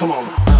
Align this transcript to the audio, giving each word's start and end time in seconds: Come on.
Come 0.00 0.12
on. 0.12 0.59